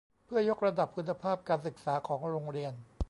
[0.25, 2.73] เพื่อยกระดับคุณภาพการศึกษาของโรงเรียน